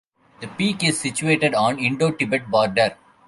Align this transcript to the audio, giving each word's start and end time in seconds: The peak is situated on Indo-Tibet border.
The 0.39 0.47
peak 0.47 0.83
is 0.83 0.99
situated 0.99 1.53
on 1.53 1.77
Indo-Tibet 1.77 2.49
border. 2.49 2.97